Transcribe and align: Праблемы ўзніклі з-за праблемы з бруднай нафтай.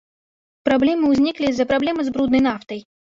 Праблемы 0.69 1.11
ўзніклі 1.11 1.47
з-за 1.51 1.67
праблемы 1.73 2.07
з 2.09 2.15
бруднай 2.17 2.43
нафтай. 2.47 2.81